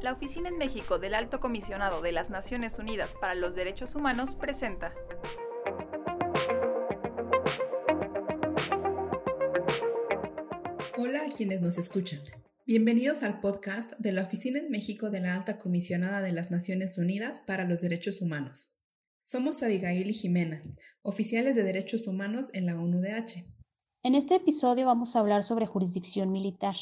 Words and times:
La 0.00 0.12
Oficina 0.12 0.48
en 0.48 0.56
México 0.56 1.00
del 1.00 1.14
Alto 1.14 1.40
Comisionado 1.40 2.00
de 2.00 2.12
las 2.12 2.30
Naciones 2.30 2.78
Unidas 2.78 3.10
para 3.20 3.34
los 3.34 3.56
Derechos 3.56 3.96
Humanos 3.96 4.36
presenta 4.36 4.94
Hola 10.96 11.22
a 11.26 11.36
quienes 11.36 11.60
nos 11.60 11.76
escuchan. 11.76 12.20
Bienvenidos 12.66 13.24
al 13.24 13.40
podcast 13.40 13.94
de 13.98 14.12
la 14.12 14.22
Oficina 14.22 14.60
en 14.60 14.70
México 14.70 15.10
de 15.10 15.20
la 15.20 15.34
Alta 15.34 15.58
Comisionada 15.58 16.22
de 16.22 16.32
las 16.32 16.52
Naciones 16.52 16.98
Unidas 16.98 17.42
para 17.42 17.64
los 17.64 17.80
Derechos 17.80 18.22
Humanos. 18.22 18.75
Somos 19.28 19.60
Abigail 19.64 20.08
y 20.08 20.14
Jimena, 20.14 20.62
oficiales 21.02 21.56
de 21.56 21.64
derechos 21.64 22.06
humanos 22.06 22.50
en 22.52 22.64
la 22.64 22.76
ONUDH. 22.76 23.44
En 24.04 24.14
este 24.14 24.36
episodio 24.36 24.86
vamos 24.86 25.16
a 25.16 25.18
hablar 25.18 25.42
sobre 25.42 25.66
jurisdicción 25.66 26.30
militar. 26.30 26.76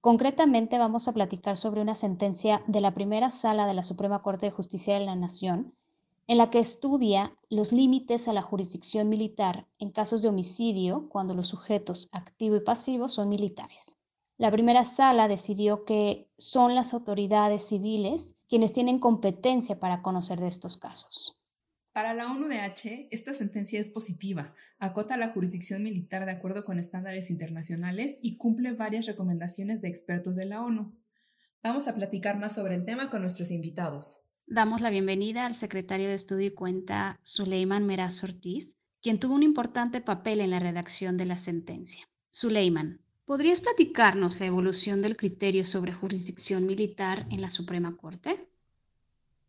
Concretamente 0.00 0.76
vamos 0.76 1.06
a 1.06 1.12
platicar 1.12 1.56
sobre 1.56 1.80
una 1.80 1.94
sentencia 1.94 2.64
de 2.66 2.80
la 2.80 2.94
primera 2.94 3.30
sala 3.30 3.68
de 3.68 3.74
la 3.74 3.84
Suprema 3.84 4.22
Corte 4.22 4.46
de 4.46 4.50
Justicia 4.50 4.98
de 4.98 5.06
la 5.06 5.14
Nación 5.14 5.72
en 6.26 6.38
la 6.38 6.50
que 6.50 6.58
estudia 6.58 7.36
los 7.48 7.70
límites 7.70 8.26
a 8.26 8.32
la 8.32 8.42
jurisdicción 8.42 9.08
militar 9.08 9.68
en 9.78 9.92
casos 9.92 10.20
de 10.20 10.30
homicidio 10.30 11.08
cuando 11.08 11.32
los 11.32 11.46
sujetos 11.46 12.08
activo 12.10 12.56
y 12.56 12.60
pasivo 12.60 13.08
son 13.08 13.28
militares. 13.28 13.98
La 14.36 14.50
primera 14.50 14.82
sala 14.82 15.28
decidió 15.28 15.84
que 15.84 16.28
son 16.38 16.74
las 16.74 16.92
autoridades 16.92 17.68
civiles 17.68 18.34
quienes 18.48 18.72
tienen 18.72 18.98
competencia 18.98 19.78
para 19.78 20.02
conocer 20.02 20.40
de 20.40 20.48
estos 20.48 20.76
casos. 20.76 21.37
Para 21.98 22.14
la 22.14 22.30
ONUDH, 22.30 23.08
esta 23.10 23.32
sentencia 23.32 23.80
es 23.80 23.88
positiva, 23.88 24.54
acota 24.78 25.16
la 25.16 25.30
jurisdicción 25.30 25.82
militar 25.82 26.26
de 26.26 26.30
acuerdo 26.30 26.64
con 26.64 26.78
estándares 26.78 27.28
internacionales 27.28 28.20
y 28.22 28.36
cumple 28.36 28.70
varias 28.70 29.06
recomendaciones 29.06 29.82
de 29.82 29.88
expertos 29.88 30.36
de 30.36 30.46
la 30.46 30.62
ONU. 30.62 30.96
Vamos 31.60 31.88
a 31.88 31.96
platicar 31.96 32.38
más 32.38 32.54
sobre 32.54 32.76
el 32.76 32.84
tema 32.84 33.10
con 33.10 33.22
nuestros 33.22 33.50
invitados. 33.50 34.28
Damos 34.46 34.80
la 34.80 34.90
bienvenida 34.90 35.44
al 35.44 35.56
secretario 35.56 36.06
de 36.06 36.14
Estudio 36.14 36.46
y 36.46 36.54
Cuenta, 36.54 37.18
Suleiman 37.24 37.84
Meraz 37.84 38.22
Ortiz, 38.22 38.78
quien 39.02 39.18
tuvo 39.18 39.34
un 39.34 39.42
importante 39.42 40.00
papel 40.00 40.38
en 40.38 40.50
la 40.50 40.60
redacción 40.60 41.16
de 41.16 41.26
la 41.26 41.36
sentencia. 41.36 42.08
Suleiman, 42.30 43.00
¿podrías 43.24 43.60
platicarnos 43.60 44.38
la 44.38 44.46
evolución 44.46 45.02
del 45.02 45.16
criterio 45.16 45.64
sobre 45.64 45.92
jurisdicción 45.92 46.64
militar 46.64 47.26
en 47.32 47.40
la 47.40 47.50
Suprema 47.50 47.96
Corte? 47.96 48.47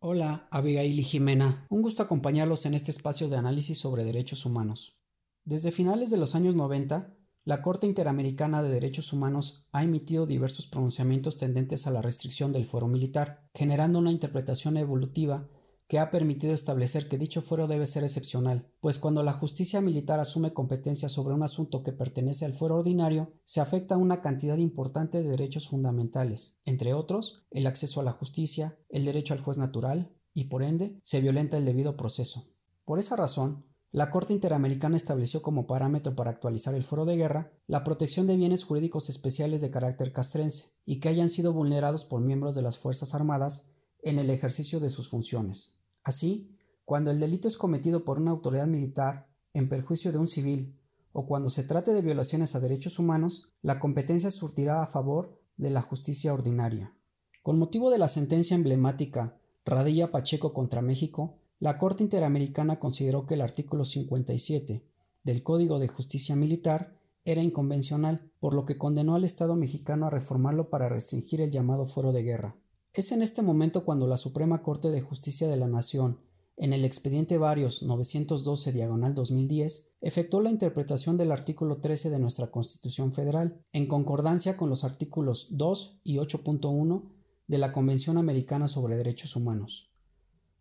Hola, 0.02 0.48
Abigail 0.50 0.98
y 0.98 1.04
Jimena. 1.04 1.66
Un 1.68 1.82
gusto 1.82 2.02
acompañarlos 2.02 2.66
en 2.66 2.74
este 2.74 2.90
espacio 2.90 3.28
de 3.28 3.36
análisis 3.36 3.78
sobre 3.80 4.06
derechos 4.06 4.46
humanos. 4.46 4.98
Desde 5.44 5.74
finales 5.74 6.10
de 6.10 6.16
los 6.16 6.36
años 6.36 6.56
90, 6.56 7.18
la 7.44 7.62
Corte 7.62 7.86
Interamericana 7.86 8.64
de 8.64 8.70
Derechos 8.70 9.12
Humanos 9.12 9.68
ha 9.74 9.84
emitido 9.84 10.26
diversos 10.26 10.68
pronunciamientos 10.68 11.36
tendentes 11.36 11.86
a 11.86 11.92
la 11.92 12.02
restricción 12.02 12.54
del 12.54 12.66
fuero 12.66 12.88
militar, 12.88 13.50
generando 13.54 14.00
una 14.00 14.14
interpretación 14.14 14.78
evolutiva 14.78 15.50
que 15.90 15.98
ha 15.98 16.12
permitido 16.12 16.54
establecer 16.54 17.10
que 17.10 17.18
dicho 17.18 17.42
fuero 17.42 17.68
debe 17.68 17.88
ser 17.88 18.04
excepcional, 18.04 18.72
pues 18.80 19.00
cuando 19.00 19.24
la 19.24 19.34
justicia 19.34 19.82
militar 19.82 20.20
asume 20.20 20.54
competencia 20.54 21.10
sobre 21.10 21.34
un 21.34 21.42
asunto 21.42 21.82
que 21.82 21.92
pertenece 21.92 22.46
al 22.46 22.54
fuero 22.54 22.76
ordinario, 22.76 23.34
se 23.44 23.60
afecta 23.60 23.98
una 23.98 24.22
cantidad 24.22 24.58
importante 24.58 25.24
de 25.24 25.32
derechos 25.32 25.68
fundamentales, 25.68 26.60
entre 26.64 26.94
otros, 26.94 27.48
el 27.50 27.66
acceso 27.66 28.00
a 28.00 28.04
la 28.04 28.12
justicia, 28.12 28.78
el 28.90 29.04
derecho 29.04 29.34
al 29.34 29.42
juez 29.42 29.58
natural, 29.58 30.16
y 30.32 30.44
por 30.44 30.62
ende, 30.62 31.00
se 31.02 31.22
violenta 31.22 31.58
el 31.58 31.66
debido 31.66 31.98
proceso. 31.98 32.46
Por 32.86 33.00
esa 33.00 33.16
razón, 33.16 33.66
la 33.92 34.12
Corte 34.12 34.34
Interamericana 34.34 34.96
estableció 34.96 35.42
como 35.42 35.66
parámetro 35.66 36.16
para 36.16 36.30
actualizar 36.30 36.76
el 36.76 36.84
foro 36.84 37.06
de 37.06 37.18
guerra 37.18 37.52
la 37.66 37.84
protección 37.84 38.28
de 38.28 38.38
bienes 38.38 38.64
jurídicos 38.64 39.10
especiales 39.10 39.60
de 39.62 39.72
carácter 39.72 40.14
castrense 40.14 40.68
y 40.86 41.00
que 41.00 41.10
hayan 41.10 41.32
sido 41.32 41.52
vulnerados 41.52 42.06
por 42.06 42.22
miembros 42.22 42.54
de 42.54 42.62
las 42.62 42.78
Fuerzas 42.78 43.16
Armadas 43.16 43.72
en 44.04 44.20
el 44.20 44.30
ejercicio 44.30 44.80
de 44.80 44.92
sus 44.92 45.10
funciones. 45.10 45.79
Así, 46.10 46.50
cuando 46.86 47.12
el 47.12 47.20
delito 47.20 47.48
es 47.48 47.56
cometido 47.56 48.04
por 48.04 48.18
una 48.18 48.32
autoridad 48.32 48.66
militar 48.66 49.28
en 49.54 49.70
perjuicio 49.70 50.12
de 50.12 50.18
un 50.18 50.28
civil 50.28 50.76
o 51.12 51.28
cuando 51.28 51.50
se 51.50 51.64
trate 51.64 51.94
de 51.94 52.02
violaciones 52.02 52.56
a 52.56 52.60
derechos 52.60 52.98
humanos, 52.98 53.54
la 53.62 53.80
competencia 53.80 54.32
surtirá 54.32 54.82
a 54.82 54.88
favor 54.88 55.40
de 55.58 55.70
la 55.70 55.84
justicia 55.84 56.34
ordinaria. 56.34 56.96
Con 57.44 57.60
motivo 57.60 57.92
de 57.92 58.00
la 58.00 58.08
sentencia 58.08 58.56
emblemática 58.56 59.38
Radilla 59.66 60.10
Pacheco 60.10 60.52
contra 60.52 60.82
México, 60.82 61.38
la 61.60 61.78
Corte 61.78 62.02
Interamericana 62.02 62.80
consideró 62.80 63.28
que 63.28 63.36
el 63.36 63.42
artículo 63.42 63.86
57 63.86 64.84
del 65.24 65.44
Código 65.44 65.78
de 65.78 65.90
Justicia 65.90 66.36
Militar 66.36 66.96
era 67.24 67.44
inconvencional, 67.44 68.32
por 68.40 68.56
lo 68.56 68.66
que 68.66 68.80
condenó 68.80 69.14
al 69.14 69.26
Estado 69.26 69.56
mexicano 69.56 70.08
a 70.08 70.10
reformarlo 70.10 70.72
para 70.72 70.90
restringir 70.90 71.42
el 71.42 71.52
llamado 71.52 71.86
fuero 71.86 72.14
de 72.14 72.24
guerra. 72.24 72.56
Es 72.94 73.12
en 73.12 73.22
este 73.22 73.44
momento 73.44 73.86
cuando 73.86 74.08
la 74.08 74.18
Suprema 74.18 74.64
Corte 74.64 74.90
de 74.90 75.02
Justicia 75.02 75.48
de 75.48 75.58
la 75.58 75.68
Nación, 75.68 76.22
en 76.58 76.74
el 76.74 76.84
expediente 76.84 77.38
Varios 77.38 77.84
912 77.84 78.72
diagonal 78.72 79.14
2010, 79.14 79.94
efectuó 80.02 80.42
la 80.42 80.50
interpretación 80.50 81.16
del 81.16 81.32
artículo 81.32 81.82
13 81.82 82.10
de 82.10 82.18
nuestra 82.18 82.50
Constitución 82.50 83.14
Federal, 83.14 83.64
en 83.74 83.86
concordancia 83.86 84.58
con 84.58 84.70
los 84.70 84.84
artículos 84.84 85.50
2 85.52 86.02
y 86.04 86.18
8.1 86.18 87.04
de 87.48 87.58
la 87.60 87.72
Convención 87.72 88.18
Americana 88.18 88.68
sobre 88.68 88.98
Derechos 88.98 89.36
Humanos. 89.36 89.92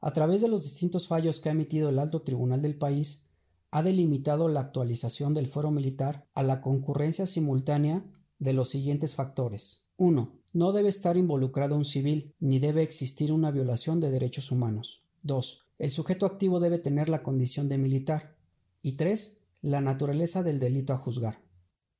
A 0.02 0.12
través 0.12 0.42
de 0.42 0.48
los 0.48 0.64
distintos 0.64 1.08
fallos 1.08 1.40
que 1.40 1.48
ha 1.48 1.52
emitido 1.52 1.88
el 1.88 1.98
alto 1.98 2.22
tribunal 2.22 2.60
del 2.60 2.76
país, 2.76 3.26
ha 3.70 3.82
delimitado 3.82 4.48
la 4.48 4.60
actualización 4.60 5.32
del 5.32 5.46
fuero 5.46 5.70
militar 5.70 6.28
a 6.34 6.42
la 6.42 6.60
concurrencia 6.60 7.24
simultánea 7.24 8.04
de 8.38 8.52
los 8.52 8.68
siguientes 8.68 9.14
factores. 9.14 9.87
1. 9.98 10.32
No 10.54 10.72
debe 10.72 10.88
estar 10.88 11.16
involucrado 11.16 11.76
un 11.76 11.84
civil, 11.84 12.34
ni 12.38 12.58
debe 12.58 12.82
existir 12.82 13.32
una 13.32 13.50
violación 13.50 14.00
de 14.00 14.10
derechos 14.10 14.50
humanos. 14.50 15.02
2. 15.24 15.66
El 15.78 15.90
sujeto 15.90 16.24
activo 16.24 16.60
debe 16.60 16.78
tener 16.78 17.08
la 17.08 17.22
condición 17.22 17.68
de 17.68 17.78
militar. 17.78 18.36
Y 18.80 18.92
3. 18.92 19.42
La 19.60 19.80
naturaleza 19.80 20.42
del 20.42 20.60
delito 20.60 20.92
a 20.92 20.98
juzgar. 20.98 21.42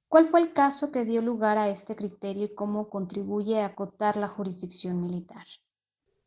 ¿Cuál 0.08 0.26
fue 0.26 0.40
el 0.40 0.52
caso 0.52 0.90
que 0.90 1.04
dio 1.04 1.20
lugar 1.20 1.58
a 1.58 1.68
este 1.68 1.96
criterio 1.96 2.44
y 2.44 2.54
cómo 2.54 2.88
contribuye 2.88 3.60
a 3.60 3.66
acotar 3.66 4.16
la 4.16 4.28
jurisdicción 4.28 5.00
militar? 5.00 5.44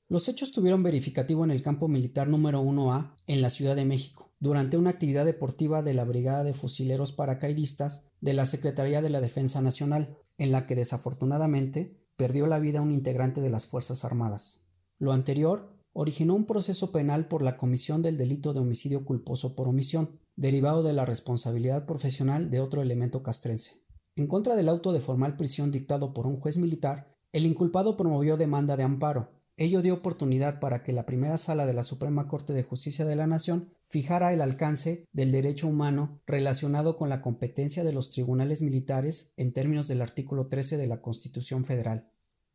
Los 0.07 0.27
hechos 0.27 0.51
tuvieron 0.51 0.83
verificativo 0.83 1.45
en 1.45 1.51
el 1.51 1.61
campo 1.61 1.87
militar 1.87 2.27
número 2.27 2.61
1A 2.61 3.15
en 3.27 3.41
la 3.41 3.49
Ciudad 3.49 3.77
de 3.77 3.85
México, 3.85 4.29
durante 4.39 4.75
una 4.75 4.89
actividad 4.89 5.25
deportiva 5.25 5.81
de 5.83 5.93
la 5.93 6.03
Brigada 6.03 6.43
de 6.43 6.53
Fusileros 6.53 7.13
Paracaidistas 7.13 8.05
de 8.19 8.33
la 8.33 8.45
Secretaría 8.45 9.01
de 9.01 9.09
la 9.09 9.21
Defensa 9.21 9.61
Nacional, 9.61 10.17
en 10.41 10.51
la 10.51 10.65
que 10.65 10.73
desafortunadamente 10.73 12.01
perdió 12.17 12.47
la 12.47 12.57
vida 12.57 12.81
un 12.81 12.91
integrante 12.91 13.41
de 13.41 13.51
las 13.51 13.67
Fuerzas 13.67 14.03
Armadas. 14.03 14.67
Lo 14.97 15.11
anterior 15.11 15.77
originó 15.93 16.33
un 16.33 16.47
proceso 16.47 16.91
penal 16.91 17.27
por 17.27 17.43
la 17.43 17.57
comisión 17.57 18.01
del 18.01 18.17
delito 18.17 18.51
de 18.51 18.59
homicidio 18.59 19.05
culposo 19.05 19.55
por 19.55 19.67
omisión, 19.67 20.19
derivado 20.35 20.81
de 20.81 20.93
la 20.93 21.05
responsabilidad 21.05 21.85
profesional 21.85 22.49
de 22.49 22.59
otro 22.59 22.81
elemento 22.81 23.21
castrense. 23.21 23.85
En 24.15 24.25
contra 24.25 24.55
del 24.55 24.69
auto 24.69 24.93
de 24.93 24.99
formal 24.99 25.37
prisión 25.37 25.69
dictado 25.69 26.11
por 26.11 26.25
un 26.25 26.39
juez 26.39 26.57
militar, 26.57 27.15
el 27.33 27.45
inculpado 27.45 27.95
promovió 27.95 28.35
demanda 28.35 28.77
de 28.77 28.83
amparo, 28.83 29.40
Ello 29.61 29.83
dio 29.83 29.93
oportunidad 29.93 30.59
para 30.59 30.81
que 30.81 30.91
la 30.91 31.05
primera 31.05 31.37
sala 31.37 31.67
de 31.67 31.75
la 31.75 31.83
Suprema 31.83 32.27
Corte 32.27 32.51
de 32.51 32.63
Justicia 32.63 33.05
de 33.05 33.15
la 33.15 33.27
Nación 33.27 33.69
fijara 33.89 34.33
el 34.33 34.41
alcance 34.41 35.05
del 35.13 35.31
derecho 35.31 35.67
humano 35.67 36.19
relacionado 36.25 36.97
con 36.97 37.09
la 37.09 37.21
competencia 37.21 37.83
de 37.83 37.93
los 37.93 38.09
tribunales 38.09 38.63
militares 38.63 39.33
en 39.37 39.53
términos 39.53 39.87
del 39.87 40.01
artículo 40.01 40.47
13 40.47 40.77
de 40.77 40.87
la 40.87 41.03
Constitución 41.03 41.63
Federal. 41.63 42.09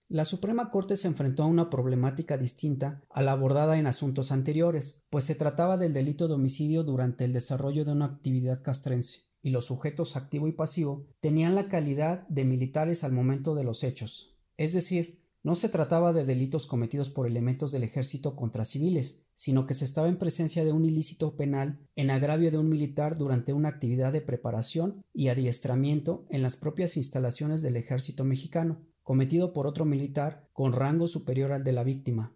La 0.09 0.25
Suprema 0.25 0.69
Corte 0.69 0.97
se 0.97 1.06
enfrentó 1.06 1.45
a 1.45 1.47
una 1.47 1.71
problemática 1.71 2.39
distinta 2.39 3.05
a 3.11 3.22
la 3.22 3.31
abordada 3.31 3.78
en 3.78 3.87
asuntos 3.87 4.33
anteriores, 4.33 5.05
pues 5.09 5.27
se 5.27 5.37
trataba 5.37 5.77
del 5.77 5.93
delito 5.93 6.27
de 6.27 6.34
homicidio 6.34 6.83
durante 6.83 7.25
el 7.25 7.33
desarrollo 7.33 7.84
de 7.84 7.92
una 7.92 8.07
actividad 8.07 8.65
castrense, 8.65 9.28
y 9.42 9.51
los 9.51 9.66
sujetos 9.66 10.16
activo 10.16 10.48
y 10.48 10.53
pasivo 10.53 11.07
tenían 11.21 11.54
la 11.54 11.69
calidad 11.69 12.27
de 12.27 12.45
militares 12.45 13.04
al 13.04 13.13
momento 13.13 13.54
de 13.54 13.63
los 13.63 13.84
hechos, 13.84 14.41
es 14.57 14.72
decir, 14.72 15.26
no 15.47 15.54
se 15.54 15.69
trataba 15.69 16.13
de 16.13 16.25
delitos 16.25 16.66
cometidos 16.66 17.09
por 17.09 17.28
elementos 17.28 17.71
del 17.71 17.84
ejército 17.84 18.34
contra 18.34 18.65
civiles, 18.65 19.22
sino 19.33 19.65
que 19.65 19.75
se 19.75 19.84
estaba 19.84 20.09
en 20.09 20.19
presencia 20.19 20.65
de 20.65 20.72
un 20.72 20.84
ilícito 20.84 21.37
penal 21.37 21.78
en 21.95 22.10
agravio 22.10 22.51
de 22.51 22.59
un 22.59 22.69
militar 22.69 23.16
durante 23.16 23.53
una 23.53 23.69
actividad 23.69 24.13
de 24.13 24.21
preparación 24.21 25.04
y 25.15 25.28
adiestramiento 25.28 26.25
en 26.31 26.43
las 26.43 26.57
propias 26.57 26.97
instalaciones 26.97 27.63
del 27.63 27.77
ejército 27.77 28.25
mexicano, 28.25 28.81
cometido 29.04 29.53
por 29.53 29.69
otro 29.69 29.84
militar 29.84 30.48
con 30.53 30.72
rango 30.72 31.07
superior 31.07 31.53
al 31.53 31.63
de 31.63 31.71
la 31.71 31.84
víctima. 31.84 32.34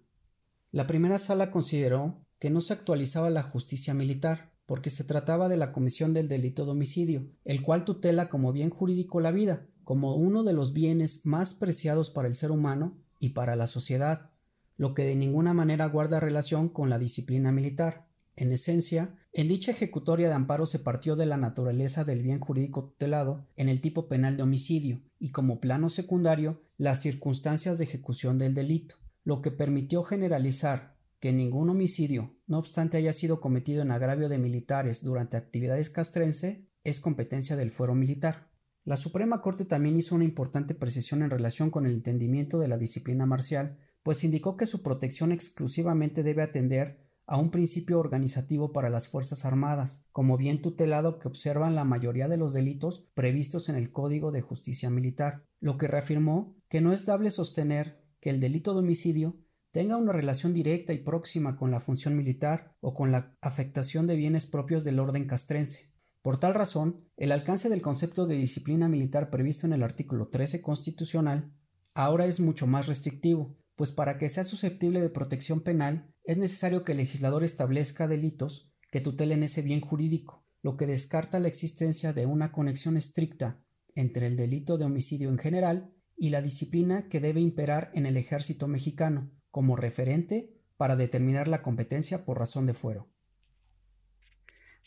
La 0.71 0.87
primera 0.87 1.19
sala 1.19 1.51
consideró 1.51 2.25
que 2.39 2.51
no 2.51 2.61
se 2.61 2.75
actualizaba 2.75 3.29
la 3.29 3.43
justicia 3.43 3.93
militar, 3.93 4.53
porque 4.67 4.89
se 4.89 5.03
trataba 5.03 5.49
de 5.49 5.56
la 5.56 5.73
comisión 5.73 6.15
del 6.15 6.29
delito 6.29 6.65
de 6.65 6.71
homicidio, 6.71 7.27
el 7.45 7.61
cual 7.61 7.85
tutela 7.85 8.29
como 8.29 8.53
bien 8.53 8.71
jurídico 8.71 9.19
la 9.19 9.33
vida, 9.33 9.67
como 9.91 10.15
uno 10.15 10.45
de 10.45 10.53
los 10.53 10.73
bienes 10.73 11.27
más 11.27 11.53
preciados 11.53 12.11
para 12.11 12.29
el 12.29 12.37
ser 12.37 12.53
humano 12.53 12.97
y 13.19 13.31
para 13.31 13.57
la 13.57 13.67
sociedad, 13.67 14.31
lo 14.77 14.95
que 14.95 15.03
de 15.03 15.17
ninguna 15.17 15.53
manera 15.53 15.85
guarda 15.87 16.21
relación 16.21 16.69
con 16.69 16.91
la 16.91 16.97
disciplina 16.97 17.51
militar. 17.51 18.07
En 18.37 18.53
esencia, 18.53 19.17
en 19.33 19.49
dicha 19.49 19.73
ejecutoria 19.73 20.29
de 20.29 20.35
amparo 20.35 20.65
se 20.65 20.79
partió 20.79 21.17
de 21.17 21.27
la 21.27 21.37
naturaleza 21.37 22.05
del 22.05 22.23
bien 22.23 22.39
jurídico 22.39 22.85
tutelado 22.85 23.49
en 23.57 23.69
el 23.69 23.81
tipo 23.81 24.07
penal 24.07 24.37
de 24.37 24.45
homicidio 24.45 25.03
y 25.19 25.33
como 25.33 25.59
plano 25.59 25.91
secundario 25.91 26.63
las 26.77 27.03
circunstancias 27.03 27.79
de 27.79 27.85
ejecución 27.87 28.39
del 28.39 28.55
delito, 28.55 28.95
lo 29.25 29.43
que 29.43 29.51
permitió 29.51 30.05
generalizar 30.05 30.99
que 31.19 31.33
ningún 31.33 31.69
homicidio, 31.69 32.37
no 32.47 32.61
obstante 32.61 32.97
haya 32.97 33.13
sido 33.13 33.41
cometido 33.41 33.83
en 33.83 33.91
agravio 33.91 34.29
de 34.29 34.39
militares 34.39 35.03
durante 35.03 35.37
actividades 35.37 35.91
castrense, 35.91 36.69
es 36.85 37.01
competencia 37.01 37.57
del 37.57 37.71
fuero 37.71 37.97
militar. 37.97 38.50
La 38.85 38.97
Suprema 38.97 39.43
Corte 39.43 39.65
también 39.65 39.97
hizo 39.97 40.15
una 40.15 40.25
importante 40.25 40.75
precisión 40.75 41.23
en 41.23 41.31
relación 41.31 41.71
con 41.71 41.87
el 41.87 41.93
entendimiento 41.93 42.59
de 42.59 42.69
la 42.69 42.79
disciplina 42.79 43.27
marcial, 43.27 43.79
pues 44.03 44.25
indicó 44.25 44.56
que 44.56 44.67
su 44.67 44.82
protección 44.82 45.32
exclusivamente 45.32 46.23
debe 46.23 46.43
atender 46.43 47.11
a 47.27 47.37
un 47.37 47.53
principio 47.53 48.00
organizativo 48.00 48.73
para 48.73 48.91
las 48.91 49.06
Fuerzas 49.06 49.44
Armadas, 49.44 50.09
como 50.11 50.37
bien 50.37 50.62
tutelado 50.62 51.21
que 51.21 51.29
observan 51.29 51.77
la 51.77 51.85
mayoría 51.85 52.27
de 52.27 52.37
los 52.37 52.53
delitos 52.53 53.09
previstos 53.15 53.69
en 53.69 53.77
el 53.77 53.93
Código 53.93 54.32
de 54.32 54.41
Justicia 54.41 54.91
Militar, 54.91 55.47
lo 55.61 55.79
que 55.79 55.87
reafirmó 55.87 56.56
que 56.69 56.81
no 56.81 56.93
es 56.93 57.06
dable 57.06 57.31
sostener 57.31 58.03
que 58.19 58.31
el 58.31 58.41
delito 58.41 58.73
de 58.73 58.81
homicidio 58.81 59.37
tenga 59.71 59.97
una 59.97 60.12
relación 60.12 60.53
directa 60.55 60.93
y 60.93 60.99
próxima 60.99 61.56
con 61.56 61.71
la 61.71 61.79
función 61.79 62.17
militar 62.17 62.75
o 62.81 62.94
con 62.94 63.12
la 63.12 63.37
afectación 63.41 64.06
de 64.06 64.17
bienes 64.17 64.47
propios 64.47 64.82
del 64.82 64.99
orden 64.99 65.27
castrense. 65.27 65.90
Por 66.22 66.38
tal 66.38 66.55
razón, 66.55 67.08
el 67.17 67.32
alcance 67.32 67.69
del 67.69 67.81
concepto 67.81 68.26
de 68.26 68.37
disciplina 68.37 68.88
militar 68.88 69.31
previsto 69.31 69.67
en 69.67 69.72
el 69.72 69.82
artículo 69.82 70.28
13 70.28 70.61
constitucional 70.61 71.52
ahora 71.94 72.26
es 72.26 72.40
mucho 72.40 72.67
más 72.67 72.87
restrictivo, 72.87 73.56
pues 73.75 73.90
para 73.93 74.19
que 74.19 74.28
sea 74.28 74.44
susceptible 74.44 75.00
de 75.00 75.08
protección 75.08 75.61
penal 75.61 76.14
es 76.25 76.37
necesario 76.37 76.84
que 76.84 76.93
el 76.93 76.99
legislador 76.99 77.43
establezca 77.43 78.06
delitos 78.06 78.70
que 78.90 79.00
tutelen 79.00 79.43
ese 79.43 79.62
bien 79.62 79.81
jurídico, 79.81 80.44
lo 80.62 80.76
que 80.76 80.87
descarta 80.87 81.40
la 81.40 81.49
existencia 81.49 82.12
de 82.12 82.26
una 82.26 82.52
conexión 82.52 82.99
estricta 82.99 83.64
entre 83.94 84.26
el 84.26 84.37
delito 84.37 84.76
de 84.76 84.84
homicidio 84.84 85.31
en 85.31 85.38
general 85.38 85.94
y 86.17 86.28
la 86.28 86.43
disciplina 86.43 87.08
que 87.08 87.20
debe 87.20 87.40
imperar 87.40 87.90
en 87.94 88.05
el 88.05 88.19
ejército 88.19 88.69
mexicano 88.69 89.31
como 89.50 89.75
referente 89.75 90.61
para 90.76 90.96
determinar 90.96 91.49
la 91.49 91.62
competencia 91.62 92.26
por 92.26 92.38
razón 92.38 92.67
de 92.67 92.75
fuero. 92.75 93.08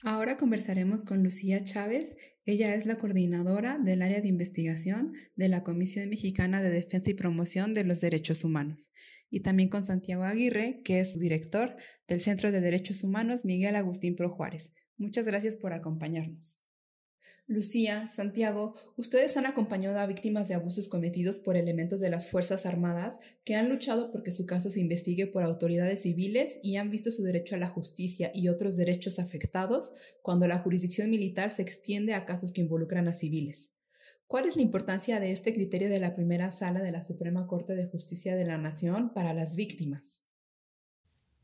Ahora 0.06 0.36
conversaremos 0.36 1.06
con 1.06 1.24
Lucía 1.24 1.64
Chávez. 1.64 2.18
Ella 2.44 2.76
es 2.76 2.86
la 2.86 2.98
coordinadora 2.98 3.80
del 3.80 4.02
área 4.02 4.20
de 4.20 4.28
investigación 4.28 5.12
de 5.38 5.48
la 5.48 5.64
Comisión 5.64 6.10
Mexicana 6.10 6.62
de 6.62 6.70
Defensa 6.70 7.10
y 7.10 7.14
Promoción 7.14 7.72
de 7.72 7.86
los 7.86 8.02
Derechos 8.02 8.44
Humanos. 8.44 8.92
Y 9.30 9.40
también 9.40 9.70
con 9.70 9.82
Santiago 9.82 10.24
Aguirre, 10.24 10.82
que 10.84 11.00
es 11.00 11.18
director 11.18 11.78
del 12.06 12.20
Centro 12.20 12.52
de 12.52 12.60
Derechos 12.60 13.06
Humanos 13.06 13.46
Miguel 13.46 13.78
Agustín 13.78 14.18
Pro 14.18 14.30
Juárez. 14.30 14.74
Muchas 14.98 15.24
gracias 15.24 15.56
por 15.56 15.72
acompañarnos. 15.72 16.63
Lucía, 17.54 18.10
Santiago, 18.10 18.74
ustedes 18.98 19.38
han 19.38 19.46
acompañado 19.46 20.00
a 20.00 20.06
víctimas 20.06 20.48
de 20.48 20.56
abusos 20.56 20.88
cometidos 20.88 21.40
por 21.40 21.56
elementos 21.56 22.00
de 22.00 22.10
las 22.10 22.28
Fuerzas 22.28 22.66
Armadas 22.66 23.20
que 23.46 23.56
han 23.56 23.70
luchado 23.70 24.12
porque 24.12 24.32
su 24.32 24.46
caso 24.46 24.70
se 24.70 24.80
investigue 24.80 25.28
por 25.28 25.44
autoridades 25.44 26.02
civiles 26.02 26.60
y 26.64 26.78
han 26.78 26.90
visto 26.90 27.12
su 27.12 27.24
derecho 27.24 27.56
a 27.56 27.60
la 27.60 27.70
justicia 27.70 28.32
y 28.34 28.50
otros 28.50 28.76
derechos 28.76 29.20
afectados 29.20 29.94
cuando 30.22 30.48
la 30.48 30.60
jurisdicción 30.60 31.10
militar 31.10 31.50
se 31.50 31.62
extiende 31.62 32.14
a 32.14 32.26
casos 32.26 32.52
que 32.52 32.62
involucran 32.62 33.08
a 33.08 33.14
civiles. 33.14 33.74
¿Cuál 34.28 34.46
es 34.46 34.56
la 34.56 34.64
importancia 34.64 35.20
de 35.20 35.32
este 35.32 35.54
criterio 35.54 35.90
de 35.90 36.00
la 36.00 36.16
primera 36.16 36.50
sala 36.50 36.82
de 36.82 36.92
la 36.92 37.04
Suprema 37.04 37.46
Corte 37.46 37.76
de 37.76 37.86
Justicia 37.86 38.36
de 38.36 38.46
la 38.46 38.58
Nación 38.58 39.14
para 39.14 39.34
las 39.34 39.56
víctimas? 39.56 40.24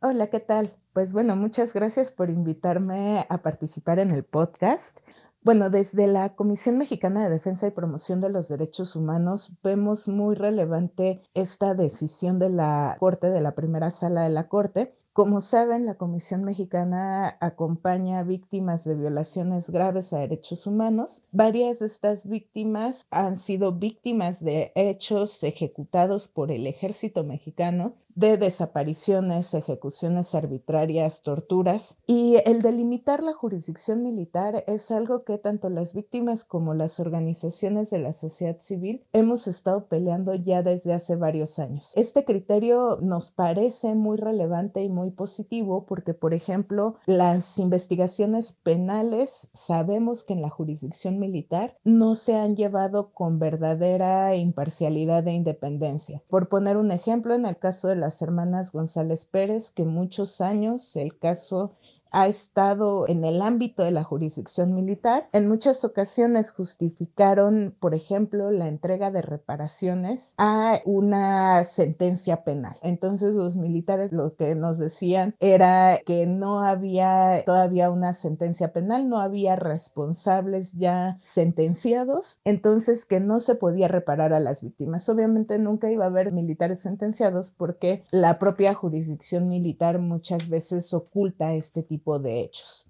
Hola, 0.01 0.27
¿qué 0.27 0.39
tal? 0.39 0.75
Pues 0.93 1.11
bueno, 1.11 1.35
muchas 1.35 1.73
gracias 1.73 2.09
por 2.09 2.29
invitarme 2.29 3.25
a 3.27 3.41
participar 3.41 3.99
en 3.99 4.11
el 4.11 4.23
podcast. 4.23 4.99
Bueno, 5.41 5.69
desde 5.69 6.05
la 6.07 6.35
Comisión 6.35 6.77
Mexicana 6.77 7.23
de 7.23 7.29
Defensa 7.29 7.65
y 7.65 7.71
Promoción 7.71 8.19
de 8.19 8.29
los 8.29 8.49
Derechos 8.49 8.95
Humanos 8.97 9.53
vemos 9.63 10.09
muy 10.09 10.35
relevante 10.35 11.21
esta 11.33 11.73
decisión 11.73 12.39
de 12.39 12.49
la 12.49 12.97
Corte, 12.99 13.29
de 13.29 13.39
la 13.39 13.55
primera 13.55 13.89
sala 13.89 14.23
de 14.23 14.29
la 14.29 14.49
Corte, 14.49 14.97
como 15.19 15.41
saben, 15.41 15.85
la 15.85 15.95
Comisión 15.95 16.45
Mexicana 16.45 17.35
acompaña 17.41 18.19
a 18.19 18.23
víctimas 18.23 18.85
de 18.85 18.95
violaciones 18.95 19.69
graves 19.69 20.13
a 20.13 20.19
derechos 20.19 20.65
humanos. 20.65 21.23
Varias 21.33 21.79
de 21.79 21.87
estas 21.87 22.25
víctimas 22.25 23.05
han 23.11 23.35
sido 23.35 23.73
víctimas 23.73 24.41
de 24.41 24.71
hechos 24.75 25.43
ejecutados 25.43 26.29
por 26.29 26.53
el 26.53 26.65
ejército 26.67 27.25
mexicano 27.25 27.95
de 28.19 28.37
desapariciones, 28.37 29.53
ejecuciones 29.53 30.35
arbitrarias, 30.35 31.21
torturas. 31.21 31.97
Y 32.05 32.35
el 32.45 32.61
delimitar 32.61 33.23
la 33.23 33.31
jurisdicción 33.31 34.03
militar 34.03 34.65
es 34.67 34.91
algo 34.91 35.23
que 35.23 35.37
tanto 35.37 35.69
las 35.69 35.93
víctimas 35.93 36.43
como 36.43 36.73
las 36.73 36.99
organizaciones 36.99 37.89
de 37.91 37.99
la 37.99 38.11
sociedad 38.11 38.57
civil 38.57 39.03
hemos 39.13 39.47
estado 39.47 39.85
peleando 39.85 40.35
ya 40.35 40.63
desde 40.63 40.93
hace 40.93 41.15
varios 41.15 41.59
años. 41.59 41.93
Este 41.95 42.25
criterio 42.25 42.99
nos 43.01 43.31
parece 43.31 43.95
muy 43.95 44.17
relevante 44.17 44.83
y 44.83 44.89
muy 44.89 45.08
positivo 45.11 45.85
porque, 45.85 46.13
por 46.13 46.33
ejemplo, 46.33 46.95
las 47.05 47.59
investigaciones 47.59 48.53
penales 48.63 49.49
sabemos 49.53 50.23
que 50.23 50.33
en 50.33 50.41
la 50.41 50.49
jurisdicción 50.49 51.19
militar 51.19 51.77
no 51.83 52.15
se 52.15 52.35
han 52.35 52.55
llevado 52.55 53.11
con 53.11 53.39
verdadera 53.39 54.35
imparcialidad 54.35 55.27
e 55.27 55.33
independencia. 55.33 56.21
Por 56.27 56.49
poner 56.49 56.77
un 56.77 56.91
ejemplo, 56.91 57.35
en 57.35 57.45
el 57.45 57.57
caso 57.57 57.87
de 57.87 57.95
las 57.95 58.21
hermanas 58.21 58.71
González 58.71 59.25
Pérez, 59.25 59.71
que 59.71 59.83
muchos 59.83 60.41
años 60.41 60.95
el 60.95 61.17
caso 61.17 61.75
ha 62.11 62.27
estado 62.27 63.07
en 63.07 63.23
el 63.23 63.41
ámbito 63.41 63.83
de 63.83 63.91
la 63.91 64.03
jurisdicción 64.03 64.73
militar. 64.73 65.29
En 65.31 65.47
muchas 65.47 65.83
ocasiones 65.85 66.51
justificaron, 66.51 67.75
por 67.79 67.95
ejemplo, 67.95 68.51
la 68.51 68.67
entrega 68.67 69.11
de 69.11 69.21
reparaciones 69.21 70.33
a 70.37 70.79
una 70.85 71.63
sentencia 71.63 72.43
penal. 72.43 72.77
Entonces 72.81 73.35
los 73.35 73.57
militares 73.57 74.11
lo 74.11 74.35
que 74.35 74.55
nos 74.55 74.77
decían 74.77 75.35
era 75.39 75.99
que 76.05 76.25
no 76.25 76.59
había 76.61 77.43
todavía 77.45 77.89
una 77.89 78.13
sentencia 78.13 78.73
penal, 78.73 79.09
no 79.09 79.19
había 79.19 79.55
responsables 79.55 80.73
ya 80.73 81.17
sentenciados, 81.21 82.41
entonces 82.43 83.05
que 83.05 83.19
no 83.19 83.39
se 83.39 83.55
podía 83.55 83.87
reparar 83.87 84.33
a 84.33 84.39
las 84.39 84.63
víctimas. 84.63 85.07
Obviamente 85.09 85.57
nunca 85.59 85.91
iba 85.91 86.05
a 86.05 86.09
haber 86.09 86.31
militares 86.31 86.81
sentenciados 86.81 87.51
porque 87.51 88.03
la 88.11 88.39
propia 88.39 88.73
jurisdicción 88.73 89.49
militar 89.49 89.99
muchas 89.99 90.49
veces 90.49 90.93
oculta 90.93 91.53
este 91.53 91.83
de 92.19 92.41
hechos. 92.41 92.89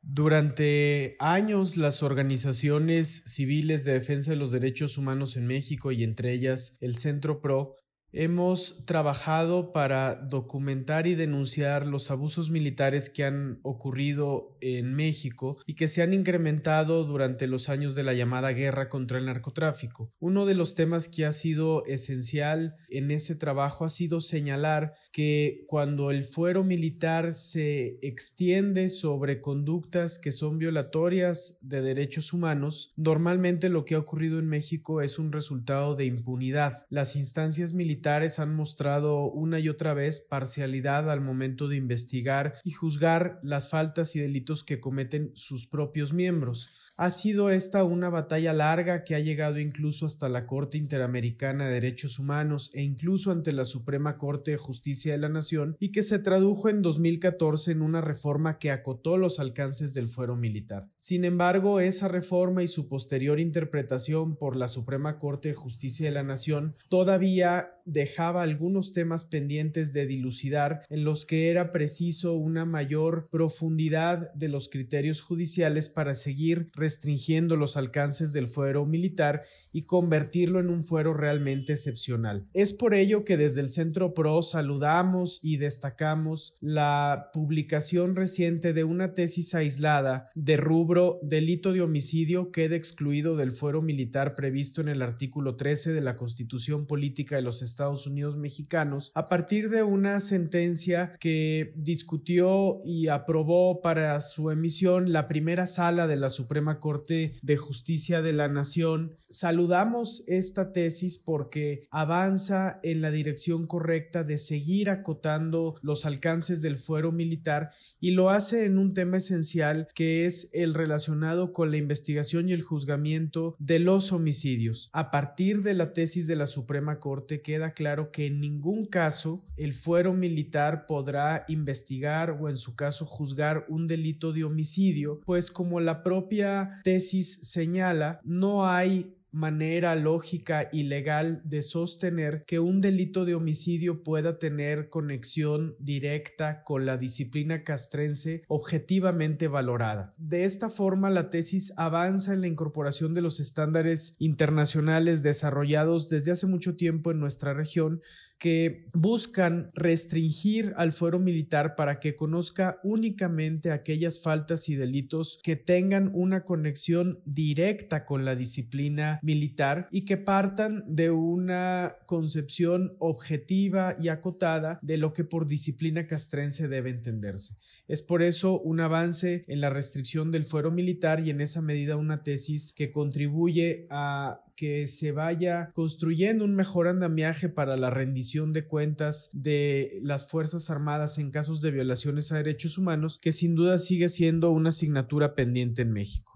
Durante 0.00 1.16
años, 1.18 1.76
las 1.76 2.02
organizaciones 2.02 3.24
civiles 3.26 3.84
de 3.84 3.92
defensa 3.94 4.30
de 4.30 4.36
los 4.36 4.52
derechos 4.52 4.96
humanos 4.96 5.36
en 5.36 5.46
México 5.46 5.92
y 5.92 6.04
entre 6.04 6.32
ellas 6.32 6.78
el 6.80 6.96
Centro 6.96 7.40
PRO 7.40 7.76
Hemos 8.10 8.86
trabajado 8.86 9.70
para 9.70 10.14
documentar 10.14 11.06
y 11.06 11.14
denunciar 11.14 11.86
los 11.86 12.10
abusos 12.10 12.48
militares 12.48 13.10
que 13.10 13.24
han 13.24 13.58
ocurrido 13.62 14.56
en 14.62 14.94
México 14.94 15.58
y 15.66 15.74
que 15.74 15.88
se 15.88 16.00
han 16.00 16.14
incrementado 16.14 17.04
durante 17.04 17.46
los 17.46 17.68
años 17.68 17.94
de 17.94 18.04
la 18.04 18.14
llamada 18.14 18.52
guerra 18.52 18.88
contra 18.88 19.18
el 19.18 19.26
narcotráfico. 19.26 20.10
Uno 20.20 20.46
de 20.46 20.54
los 20.54 20.74
temas 20.74 21.08
que 21.08 21.26
ha 21.26 21.32
sido 21.32 21.84
esencial 21.84 22.76
en 22.88 23.10
ese 23.10 23.36
trabajo 23.36 23.84
ha 23.84 23.90
sido 23.90 24.20
señalar 24.20 24.94
que 25.12 25.64
cuando 25.66 26.10
el 26.10 26.24
fuero 26.24 26.64
militar 26.64 27.34
se 27.34 27.98
extiende 28.00 28.88
sobre 28.88 29.42
conductas 29.42 30.18
que 30.18 30.32
son 30.32 30.56
violatorias 30.56 31.58
de 31.60 31.82
derechos 31.82 32.32
humanos, 32.32 32.94
normalmente 32.96 33.68
lo 33.68 33.84
que 33.84 33.96
ha 33.96 33.98
ocurrido 33.98 34.38
en 34.38 34.46
México 34.46 35.02
es 35.02 35.18
un 35.18 35.30
resultado 35.30 35.94
de 35.94 36.06
impunidad. 36.06 36.86
Las 36.88 37.14
instancias 37.14 37.74
militares 37.74 37.97
militares 37.98 38.38
han 38.38 38.54
mostrado 38.54 39.24
una 39.24 39.58
y 39.58 39.68
otra 39.68 39.92
vez 39.92 40.20
parcialidad 40.20 41.10
al 41.10 41.20
momento 41.20 41.66
de 41.66 41.76
investigar 41.76 42.54
y 42.62 42.70
juzgar 42.70 43.40
las 43.42 43.70
faltas 43.70 44.14
y 44.14 44.20
delitos 44.20 44.62
que 44.62 44.78
cometen 44.78 45.32
sus 45.34 45.66
propios 45.66 46.12
miembros. 46.12 46.92
Ha 46.96 47.10
sido 47.10 47.50
esta 47.50 47.82
una 47.84 48.08
batalla 48.08 48.52
larga 48.52 49.04
que 49.04 49.14
ha 49.14 49.20
llegado 49.20 49.58
incluso 49.58 50.06
hasta 50.06 50.28
la 50.28 50.46
Corte 50.46 50.78
Interamericana 50.78 51.66
de 51.66 51.74
Derechos 51.74 52.18
Humanos 52.18 52.70
e 52.72 52.82
incluso 52.82 53.32
ante 53.32 53.52
la 53.52 53.64
Suprema 53.64 54.16
Corte 54.16 54.52
de 54.52 54.56
Justicia 54.56 55.12
de 55.12 55.18
la 55.18 55.28
Nación 55.28 55.76
y 55.80 55.90
que 55.90 56.02
se 56.02 56.18
tradujo 56.18 56.68
en 56.68 56.82
2014 56.82 57.72
en 57.72 57.82
una 57.82 58.00
reforma 58.00 58.58
que 58.58 58.70
acotó 58.70 59.16
los 59.16 59.40
alcances 59.40 59.94
del 59.94 60.08
fuero 60.08 60.36
militar. 60.36 60.88
Sin 60.96 61.24
embargo, 61.24 61.80
esa 61.80 62.08
reforma 62.08 62.62
y 62.62 62.68
su 62.68 62.88
posterior 62.88 63.40
interpretación 63.40 64.36
por 64.36 64.56
la 64.56 64.68
Suprema 64.68 65.18
Corte 65.18 65.48
de 65.48 65.54
Justicia 65.54 66.06
de 66.06 66.14
la 66.14 66.22
Nación 66.22 66.74
todavía 66.88 67.74
dejaba 67.88 68.42
algunos 68.42 68.92
temas 68.92 69.24
pendientes 69.24 69.92
de 69.92 70.06
dilucidar 70.06 70.82
en 70.90 71.04
los 71.04 71.24
que 71.24 71.48
era 71.48 71.70
preciso 71.70 72.34
una 72.34 72.64
mayor 72.64 73.28
profundidad 73.30 74.32
de 74.34 74.48
los 74.48 74.68
criterios 74.68 75.22
judiciales 75.22 75.88
para 75.88 76.14
seguir 76.14 76.70
restringiendo 76.74 77.56
los 77.56 77.76
alcances 77.76 78.32
del 78.32 78.46
fuero 78.46 78.84
militar 78.84 79.42
y 79.72 79.82
convertirlo 79.82 80.60
en 80.60 80.68
un 80.68 80.82
fuero 80.82 81.14
realmente 81.14 81.72
excepcional. 81.72 82.46
Es 82.52 82.72
por 82.72 82.94
ello 82.94 83.24
que 83.24 83.36
desde 83.36 83.62
el 83.62 83.70
Centro 83.70 84.12
PRO 84.12 84.42
saludamos 84.42 85.40
y 85.42 85.56
destacamos 85.56 86.54
la 86.60 87.30
publicación 87.32 88.14
reciente 88.14 88.72
de 88.72 88.84
una 88.84 89.14
tesis 89.14 89.54
aislada 89.54 90.26
de 90.34 90.56
rubro 90.56 91.18
delito 91.22 91.72
de 91.72 91.80
homicidio 91.80 92.50
queda 92.52 92.76
excluido 92.76 93.36
del 93.36 93.50
fuero 93.50 93.80
militar 93.80 94.34
previsto 94.34 94.80
en 94.80 94.88
el 94.88 95.00
artículo 95.00 95.56
13 95.56 95.92
de 95.92 96.00
la 96.00 96.16
Constitución 96.16 96.86
Política 96.86 97.36
de 97.36 97.42
los 97.42 97.62
Estados 97.62 97.77
Unidos 97.78 98.36
Mexicanos 98.36 99.12
a 99.14 99.28
partir 99.28 99.70
de 99.70 99.82
una 99.82 100.18
sentencia 100.20 101.12
que 101.20 101.72
discutió 101.76 102.80
y 102.84 103.08
aprobó 103.08 103.80
para 103.80 104.20
su 104.20 104.50
emisión 104.50 105.12
la 105.12 105.28
primera 105.28 105.66
sala 105.66 106.06
de 106.06 106.16
la 106.16 106.28
Suprema 106.28 106.80
Corte 106.80 107.34
de 107.42 107.56
Justicia 107.56 108.20
de 108.20 108.32
la 108.32 108.48
Nación. 108.48 109.16
Saludamos 109.28 110.24
esta 110.26 110.72
tesis 110.72 111.18
porque 111.18 111.86
avanza 111.90 112.80
en 112.82 113.00
la 113.00 113.10
dirección 113.10 113.66
correcta 113.66 114.24
de 114.24 114.38
seguir 114.38 114.90
acotando 114.90 115.76
los 115.80 116.04
alcances 116.04 116.62
del 116.62 116.76
fuero 116.76 117.12
militar 117.12 117.70
y 118.00 118.12
lo 118.12 118.30
hace 118.30 118.64
en 118.64 118.78
un 118.78 118.92
tema 118.92 119.18
esencial 119.18 119.88
que 119.94 120.26
es 120.26 120.50
el 120.52 120.74
relacionado 120.74 121.52
con 121.52 121.70
la 121.70 121.76
investigación 121.76 122.48
y 122.48 122.52
el 122.52 122.62
juzgamiento 122.62 123.54
de 123.58 123.78
los 123.78 124.12
homicidios. 124.12 124.90
A 124.92 125.10
partir 125.10 125.62
de 125.62 125.74
la 125.74 125.92
tesis 125.92 126.26
de 126.26 126.36
la 126.36 126.46
Suprema 126.46 126.98
Corte 126.98 127.40
queda 127.40 127.67
claro 127.74 128.10
que 128.10 128.26
en 128.26 128.40
ningún 128.40 128.86
caso 128.86 129.44
el 129.56 129.72
fuero 129.72 130.12
militar 130.12 130.86
podrá 130.86 131.44
investigar 131.48 132.30
o 132.30 132.48
en 132.48 132.56
su 132.56 132.76
caso 132.76 133.06
juzgar 133.06 133.66
un 133.68 133.86
delito 133.86 134.32
de 134.32 134.44
homicidio, 134.44 135.20
pues 135.24 135.50
como 135.50 135.80
la 135.80 136.02
propia 136.02 136.80
tesis 136.84 137.38
señala, 137.42 138.20
no 138.24 138.66
hay 138.66 139.17
manera 139.38 139.94
lógica 139.94 140.68
y 140.72 140.82
legal 140.82 141.40
de 141.44 141.62
sostener 141.62 142.42
que 142.46 142.58
un 142.58 142.80
delito 142.80 143.24
de 143.24 143.36
homicidio 143.36 144.02
pueda 144.02 144.38
tener 144.38 144.88
conexión 144.88 145.76
directa 145.78 146.64
con 146.64 146.84
la 146.84 146.96
disciplina 146.96 147.62
castrense 147.62 148.42
objetivamente 148.48 149.46
valorada. 149.46 150.12
De 150.18 150.44
esta 150.44 150.68
forma, 150.68 151.08
la 151.08 151.30
tesis 151.30 151.72
avanza 151.76 152.34
en 152.34 152.40
la 152.40 152.48
incorporación 152.48 153.14
de 153.14 153.22
los 153.22 153.38
estándares 153.38 154.16
internacionales 154.18 155.22
desarrollados 155.22 156.08
desde 156.08 156.32
hace 156.32 156.46
mucho 156.48 156.76
tiempo 156.76 157.12
en 157.12 157.20
nuestra 157.20 157.54
región 157.54 158.00
que 158.38 158.86
buscan 158.92 159.70
restringir 159.74 160.72
al 160.76 160.92
fuero 160.92 161.18
militar 161.18 161.74
para 161.74 161.98
que 161.98 162.14
conozca 162.14 162.78
únicamente 162.84 163.72
aquellas 163.72 164.22
faltas 164.22 164.68
y 164.68 164.76
delitos 164.76 165.40
que 165.42 165.56
tengan 165.56 166.10
una 166.14 166.44
conexión 166.44 167.20
directa 167.24 168.04
con 168.04 168.24
la 168.24 168.36
disciplina 168.36 169.18
militar 169.28 169.88
y 169.92 170.06
que 170.06 170.16
partan 170.16 170.82
de 170.86 171.10
una 171.10 171.96
concepción 172.06 172.96
objetiva 172.98 173.94
y 174.00 174.08
acotada 174.08 174.78
de 174.80 174.96
lo 174.96 175.12
que 175.12 175.22
por 175.22 175.46
disciplina 175.46 176.06
castrense 176.06 176.66
debe 176.66 176.88
entenderse. 176.88 177.58
Es 177.88 178.00
por 178.00 178.22
eso 178.22 178.58
un 178.58 178.80
avance 178.80 179.44
en 179.46 179.60
la 179.60 179.68
restricción 179.68 180.30
del 180.30 180.44
fuero 180.44 180.70
militar 180.70 181.20
y 181.20 181.28
en 181.28 181.42
esa 181.42 181.60
medida 181.60 181.96
una 181.96 182.22
tesis 182.22 182.72
que 182.72 182.90
contribuye 182.90 183.86
a 183.90 184.40
que 184.56 184.86
se 184.86 185.12
vaya 185.12 185.70
construyendo 185.74 186.46
un 186.46 186.56
mejor 186.56 186.88
andamiaje 186.88 187.50
para 187.50 187.76
la 187.76 187.90
rendición 187.90 188.54
de 188.54 188.66
cuentas 188.66 189.28
de 189.34 190.00
las 190.02 190.28
Fuerzas 190.30 190.70
Armadas 190.70 191.18
en 191.18 191.30
casos 191.30 191.60
de 191.60 191.70
violaciones 191.70 192.32
a 192.32 192.38
derechos 192.38 192.78
humanos, 192.78 193.18
que 193.20 193.30
sin 193.30 193.54
duda 193.54 193.76
sigue 193.76 194.08
siendo 194.08 194.50
una 194.50 194.70
asignatura 194.70 195.34
pendiente 195.34 195.82
en 195.82 195.92
México. 195.92 196.32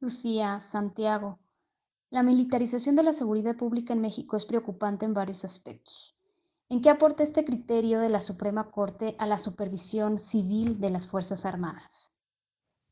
Lucía, 0.00 0.60
Santiago, 0.60 1.40
la 2.10 2.22
militarización 2.22 2.96
de 2.96 3.02
la 3.02 3.12
seguridad 3.12 3.56
pública 3.56 3.92
en 3.92 4.00
México 4.00 4.36
es 4.36 4.46
preocupante 4.46 5.04
en 5.04 5.12
varios 5.12 5.44
aspectos. 5.44 6.16
¿En 6.70 6.80
qué 6.80 6.88
aporta 6.88 7.22
este 7.22 7.44
criterio 7.44 8.00
de 8.00 8.08
la 8.08 8.22
Suprema 8.22 8.70
Corte 8.70 9.14
a 9.18 9.26
la 9.26 9.38
supervisión 9.38 10.16
civil 10.16 10.80
de 10.80 10.90
las 10.90 11.06
Fuerzas 11.06 11.44
Armadas? 11.44 12.12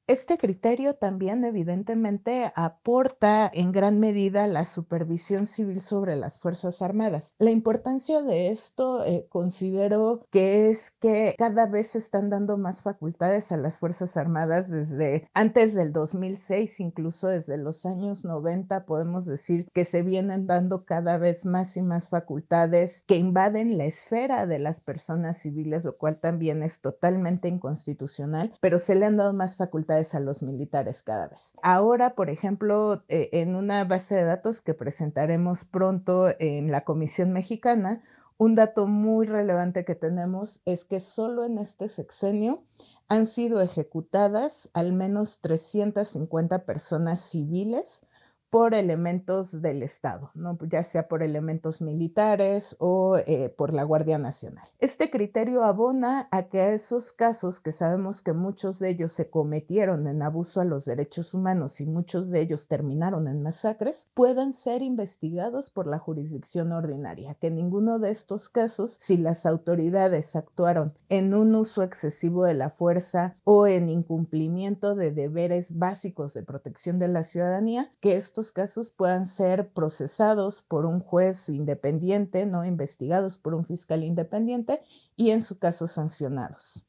Este 0.09 0.39
criterio 0.39 0.95
también 0.95 1.45
evidentemente 1.45 2.53
aporta 2.55 3.51
en 3.53 3.73
gran 3.73 3.99
medida 3.99 4.47
la 4.47 4.65
supervisión 4.65 5.47
civil 5.47 5.81
sobre 5.81 6.15
las 6.15 6.39
Fuerzas 6.39 6.81
Armadas. 6.81 7.35
La 7.41 7.51
importancia 7.51 8.23
de 8.23 8.51
esto 8.51 9.05
eh, 9.05 9.27
considero 9.29 10.25
que 10.31 10.71
es 10.71 10.93
que 10.93 11.35
cada 11.37 11.67
vez 11.67 11.89
se 11.89 11.99
están 11.99 12.31
dando 12.31 12.57
más 12.57 12.85
facultades 12.85 13.51
a 13.51 13.57
las 13.57 13.81
Fuerzas 13.81 14.17
Armadas 14.17 14.71
desde 14.71 15.29
antes 15.35 15.75
del 15.75 15.93
2006, 15.93 16.79
incluso 16.79 17.27
desde 17.27 17.57
los 17.57 17.85
años 17.85 18.25
90 18.25 18.87
podemos 18.87 19.27
decir 19.27 19.67
que 19.75 19.85
se 19.85 20.03
vienen 20.03 20.47
dando 20.47 20.85
cada 20.85 21.19
vez 21.19 21.45
más 21.47 21.77
y 21.77 21.83
más 21.83 22.11
facultades 22.11 23.03
que 23.09 23.17
invaden 23.17 23.77
la 23.77 23.87
esfera 23.87 24.47
de 24.47 24.61
las 24.61 24.81
personas 24.81 25.39
civiles, 25.39 25.85
lo 25.85 25.97
cual 25.97 26.21
también 26.21 26.63
es 26.63 26.81
totalmente 26.81 27.49
inconstitucional, 27.49 28.55
pero 28.61 28.79
se 28.79 28.95
le 28.95 29.07
han 29.07 29.17
dado 29.17 29.33
más 29.33 29.57
facultades 29.57 29.96
a 30.15 30.21
los 30.21 30.43
militares 30.43 31.03
cada 31.03 31.29
vez. 31.29 31.55
Ahora, 31.63 32.15
por 32.15 32.31
ejemplo, 32.31 33.03
eh, 33.09 33.31
en 33.33 33.55
una 33.57 33.85
base 33.85 34.15
de 34.15 34.25
datos 34.25 34.61
que 34.61 34.75
presentaremos 34.75 35.65
pronto 35.65 36.29
en 36.39 36.71
la 36.71 36.85
Comisión 36.85 37.33
Mexicana, 37.33 38.03
un 38.39 38.55
dato 38.55 38.87
muy 38.87 39.27
relevante 39.27 39.85
que 39.85 39.95
tenemos 39.95 40.61
es 40.67 40.85
que 40.85 41.01
solo 41.01 41.45
en 41.45 41.59
este 41.59 41.89
sexenio 41.89 42.63
han 43.09 43.27
sido 43.27 43.63
ejecutadas 43.63 44.71
al 44.75 44.93
menos 44.93 45.41
350 45.41 46.65
personas 46.65 47.21
civiles 47.21 48.06
por 48.51 48.75
elementos 48.75 49.61
del 49.61 49.83
Estado, 49.83 50.31
¿no? 50.35 50.59
ya 50.69 50.83
sea 50.83 51.09
por 51.09 51.23
elementos 51.23 51.83
militares 51.83 52.77
o 52.79 53.17
eh, 53.19 53.53
por 53.57 53.73
la 53.73 53.85
Guardia 53.85 54.19
Nacional. 54.19 54.69
Este 54.79 55.11
criterio 55.11 55.65
abona 55.65 56.29
a 56.31 56.45
que 56.45 56.75
esos 56.75 57.13
casos, 57.13 57.61
que 57.61 57.73
sabemos 57.73 58.23
que 58.23 58.33
muchos 58.33 58.79
de 58.79 58.91
ellos 58.91 59.13
se 59.13 59.31
cometieron 59.31 60.07
en 60.07 60.23
abuso 60.23 60.61
a 60.61 60.65
los 60.65 60.85
derechos 60.85 61.35
humanos 61.35 61.81
y 61.81 61.87
muchos 61.87 62.31
de 62.31 62.41
ellos 62.41 62.69
terminaron 62.69 63.29
en 63.29 63.43
masacres, 63.43 64.11
puedan 64.15 64.53
ser 64.53 64.83
investigados 64.83 65.71
por 65.71 65.87
la 65.87 65.99
jurisdicción 65.99 66.73
ordinaria, 66.73 67.35
que 67.35 67.51
ninguno 67.51 67.99
de 67.99 68.11
estos 68.11 68.49
casos, 68.49 68.97
si 69.01 69.17
las 69.17 69.47
autoridades 69.47 70.37
actuaron 70.37 70.95
en 71.09 71.35
un 71.35 71.55
uso 71.55 71.83
excesivo 71.83 72.45
de 72.45 72.55
la 72.55 72.71
fuerza 72.71 73.37
o 73.45 73.67
en 73.67 73.89
incumplimiento 73.89 74.95
de 74.95 75.11
deberes 75.11 75.79
básicos 75.79 76.35
de 76.35 76.43
protección 76.43 76.99
de 76.99 77.09
la 77.09 77.23
ciudadanía, 77.23 77.91
que 78.01 78.17
estos 78.37 78.53
casos 78.53 78.91
puedan 78.91 79.25
ser 79.25 79.73
procesados 79.73 80.63
por 80.63 80.85
un 80.85 81.01
juez 81.01 81.49
independiente, 81.49 82.45
no 82.45 82.67
investigados 82.67 83.39
por 83.39 83.55
un 83.55 83.65
fiscal 83.65 84.05
independiente 84.05 84.83
y 85.17 85.31
en 85.31 85.41
su 85.41 85.59
caso 85.59 85.87
sancionados. 85.87 86.87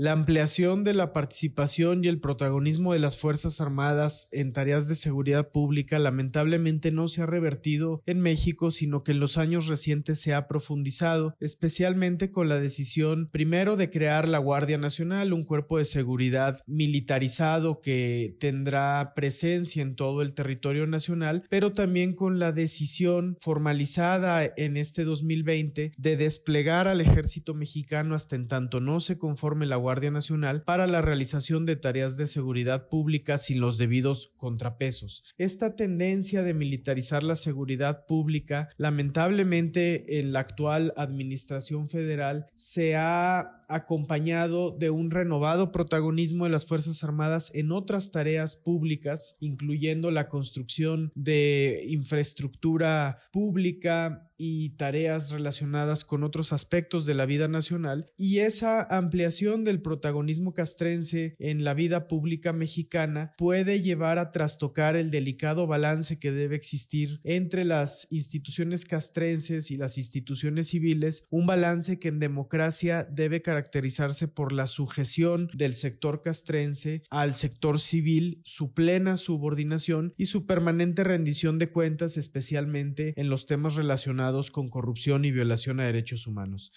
La 0.00 0.12
ampliación 0.12 0.82
de 0.82 0.94
la 0.94 1.12
participación 1.12 2.02
y 2.02 2.08
el 2.08 2.20
protagonismo 2.20 2.94
de 2.94 3.00
las 3.00 3.18
Fuerzas 3.18 3.60
Armadas 3.60 4.30
en 4.32 4.54
tareas 4.54 4.88
de 4.88 4.94
seguridad 4.94 5.50
pública 5.50 5.98
lamentablemente 5.98 6.90
no 6.90 7.06
se 7.06 7.20
ha 7.20 7.26
revertido 7.26 8.02
en 8.06 8.18
México, 8.20 8.70
sino 8.70 9.04
que 9.04 9.12
en 9.12 9.20
los 9.20 9.36
años 9.36 9.66
recientes 9.66 10.18
se 10.18 10.32
ha 10.32 10.48
profundizado, 10.48 11.36
especialmente 11.38 12.30
con 12.30 12.48
la 12.48 12.58
decisión 12.58 13.28
primero 13.30 13.76
de 13.76 13.90
crear 13.90 14.26
la 14.26 14.38
Guardia 14.38 14.78
Nacional, 14.78 15.34
un 15.34 15.44
cuerpo 15.44 15.76
de 15.76 15.84
seguridad 15.84 16.62
militarizado 16.66 17.82
que 17.82 18.34
tendrá 18.40 19.12
presencia 19.14 19.82
en 19.82 19.96
todo 19.96 20.22
el 20.22 20.32
territorio 20.32 20.86
nacional, 20.86 21.44
pero 21.50 21.74
también 21.74 22.14
con 22.14 22.38
la 22.38 22.52
decisión 22.52 23.36
formalizada 23.38 24.50
en 24.56 24.78
este 24.78 25.04
2020 25.04 25.92
de 25.94 26.16
desplegar 26.16 26.88
al 26.88 27.02
ejército 27.02 27.52
mexicano 27.52 28.14
hasta 28.14 28.34
en 28.34 28.48
tanto 28.48 28.80
no 28.80 29.00
se 29.00 29.18
conforme 29.18 29.66
la 29.66 29.76
Guardia 29.76 29.89
Guardia 29.90 30.12
Nacional 30.12 30.62
para 30.62 30.86
la 30.86 31.02
realización 31.02 31.66
de 31.66 31.74
tareas 31.74 32.16
de 32.16 32.28
seguridad 32.28 32.88
pública 32.88 33.38
sin 33.38 33.60
los 33.60 33.76
debidos 33.76 34.32
contrapesos. 34.36 35.24
Esta 35.36 35.74
tendencia 35.74 36.44
de 36.44 36.54
militarizar 36.54 37.24
la 37.24 37.34
seguridad 37.34 38.06
pública, 38.06 38.68
lamentablemente 38.76 40.20
en 40.20 40.32
la 40.32 40.38
actual 40.38 40.94
administración 40.96 41.88
federal, 41.88 42.46
se 42.52 42.94
ha 42.94 43.64
acompañado 43.68 44.70
de 44.70 44.90
un 44.90 45.10
renovado 45.10 45.72
protagonismo 45.72 46.44
de 46.44 46.50
las 46.50 46.66
Fuerzas 46.66 47.02
Armadas 47.02 47.50
en 47.52 47.72
otras 47.72 48.12
tareas 48.12 48.54
públicas, 48.54 49.38
incluyendo 49.40 50.12
la 50.12 50.28
construcción 50.28 51.10
de 51.16 51.82
infraestructura 51.88 53.18
pública, 53.32 54.29
y 54.42 54.70
tareas 54.70 55.30
relacionadas 55.30 56.06
con 56.06 56.24
otros 56.24 56.54
aspectos 56.54 57.04
de 57.04 57.12
la 57.12 57.26
vida 57.26 57.46
nacional 57.46 58.10
y 58.16 58.38
esa 58.38 58.82
ampliación 58.82 59.64
del 59.64 59.82
protagonismo 59.82 60.54
castrense 60.54 61.36
en 61.38 61.62
la 61.62 61.74
vida 61.74 62.08
pública 62.08 62.54
mexicana 62.54 63.34
puede 63.36 63.82
llevar 63.82 64.18
a 64.18 64.30
trastocar 64.30 64.96
el 64.96 65.10
delicado 65.10 65.66
balance 65.66 66.18
que 66.18 66.32
debe 66.32 66.56
existir 66.56 67.20
entre 67.22 67.66
las 67.66 68.08
instituciones 68.10 68.86
castrenses 68.86 69.70
y 69.70 69.76
las 69.76 69.98
instituciones 69.98 70.68
civiles, 70.68 71.24
un 71.28 71.44
balance 71.44 71.98
que 71.98 72.08
en 72.08 72.18
democracia 72.18 73.04
debe 73.04 73.42
caracterizarse 73.42 74.26
por 74.26 74.52
la 74.52 74.66
sujeción 74.66 75.50
del 75.52 75.74
sector 75.74 76.22
castrense 76.22 77.02
al 77.10 77.34
sector 77.34 77.78
civil, 77.78 78.40
su 78.42 78.72
plena 78.72 79.18
subordinación 79.18 80.14
y 80.16 80.26
su 80.26 80.46
permanente 80.46 81.04
rendición 81.04 81.58
de 81.58 81.70
cuentas, 81.70 82.16
especialmente 82.16 83.12
en 83.16 83.28
los 83.28 83.44
temas 83.44 83.74
relacionados 83.74 84.29
con 84.50 84.70
corrupción 84.70 85.24
y 85.24 85.30
violación 85.30 85.80
a 85.80 85.86
derechos 85.86 86.26
humanos 86.26 86.72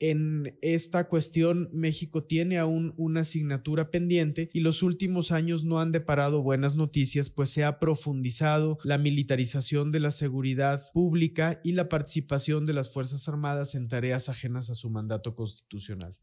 en 0.00 0.56
esta 0.62 1.08
cuestión 1.08 1.70
México 1.72 2.24
tiene 2.24 2.58
aún 2.58 2.94
una 2.96 3.20
asignatura 3.20 3.90
pendiente 3.90 4.48
y 4.52 4.60
los 4.60 4.82
últimos 4.82 5.32
años 5.32 5.64
no 5.64 5.80
han 5.80 5.90
deparado 5.90 6.42
buenas 6.42 6.76
noticias 6.76 7.30
pues 7.30 7.50
se 7.50 7.64
ha 7.64 7.78
profundizado 7.78 8.78
la 8.84 8.98
militarización 8.98 9.90
de 9.90 10.00
la 10.00 10.10
seguridad 10.12 10.80
pública 10.92 11.60
y 11.64 11.72
la 11.72 11.88
participación 11.88 12.64
de 12.64 12.74
las 12.74 12.92
Fuerzas 12.92 13.28
Armadas 13.28 13.74
en 13.74 13.88
tareas 13.88 14.28
ajenas 14.28 14.70
a 14.70 14.74
su 14.74 14.88
mandato 14.88 15.34
constitucional. 15.34 16.16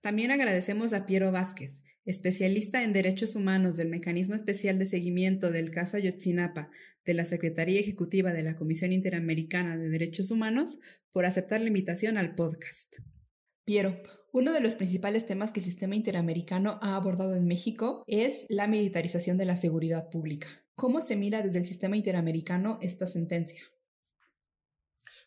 También 0.00 0.32
agradecemos 0.32 0.92
a 0.94 1.06
Piero 1.06 1.30
Vázquez, 1.30 1.84
especialista 2.04 2.82
en 2.82 2.92
derechos 2.92 3.36
humanos 3.36 3.76
del 3.76 3.88
Mecanismo 3.88 4.34
Especial 4.34 4.78
de 4.78 4.86
Seguimiento 4.86 5.50
del 5.50 5.70
caso 5.70 5.96
Ayotzinapa 5.96 6.70
de 7.04 7.14
la 7.14 7.24
Secretaría 7.24 7.80
Ejecutiva 7.80 8.32
de 8.32 8.42
la 8.42 8.54
Comisión 8.54 8.92
Interamericana 8.92 9.76
de 9.76 9.88
Derechos 9.88 10.30
Humanos, 10.30 10.78
por 11.10 11.24
aceptar 11.24 11.60
la 11.60 11.68
invitación 11.68 12.16
al 12.16 12.34
podcast. 12.34 12.96
Piero, 13.64 14.00
uno 14.32 14.52
de 14.52 14.60
los 14.60 14.74
principales 14.74 15.26
temas 15.26 15.52
que 15.52 15.60
el 15.60 15.66
sistema 15.66 15.94
interamericano 15.94 16.78
ha 16.82 16.96
abordado 16.96 17.36
en 17.36 17.46
México 17.46 18.02
es 18.06 18.46
la 18.48 18.66
militarización 18.66 19.36
de 19.36 19.44
la 19.44 19.56
seguridad 19.56 20.08
pública. 20.10 20.48
¿Cómo 20.74 21.00
se 21.00 21.16
mira 21.16 21.42
desde 21.42 21.58
el 21.58 21.66
sistema 21.66 21.96
interamericano 21.96 22.78
esta 22.80 23.06
sentencia? 23.06 23.62